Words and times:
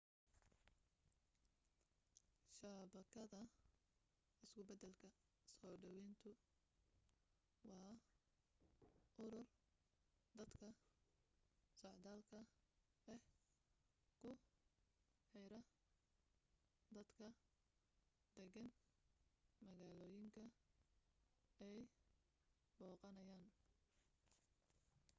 shabakada 2.59 3.41
isku 4.43 4.61
beddelka 4.69 5.09
soo 5.57 5.73
dhawayntu 5.81 6.29
waa 7.69 7.93
urur 9.23 9.47
dadka 10.37 10.67
socdaalka 11.79 12.39
ah 13.13 13.21
ku 14.19 14.29
xira 15.29 15.59
dadka 16.95 17.27
deggan 18.35 18.69
magaalooyinka 19.65 20.43
ay 21.65 21.79
booqanayaan 22.77 23.47